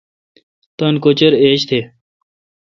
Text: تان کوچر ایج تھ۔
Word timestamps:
تان 0.77 0.93
کوچر 1.03 1.33
ایج 1.41 1.61
تھ۔ 1.69 1.79